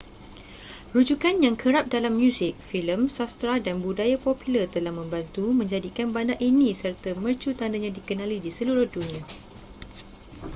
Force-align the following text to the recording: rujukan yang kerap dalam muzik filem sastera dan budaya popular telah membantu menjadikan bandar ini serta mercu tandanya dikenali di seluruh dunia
rujukan 0.97 1.29
yang 1.45 1.53
kerap 1.61 1.85
dalam 1.95 2.13
muzik 2.21 2.53
filem 2.67 3.01
sastera 3.17 3.55
dan 3.65 3.75
budaya 3.85 4.15
popular 4.27 4.65
telah 4.75 4.89
membantu 4.99 5.45
menjadikan 5.59 6.07
bandar 6.15 6.37
ini 6.49 6.69
serta 6.81 7.09
mercu 7.23 7.49
tandanya 7.59 7.91
dikenali 7.97 8.37
di 8.45 8.49
seluruh 8.57 8.87
dunia 8.95 9.21